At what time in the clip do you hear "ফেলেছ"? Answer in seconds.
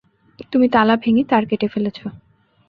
1.67-1.97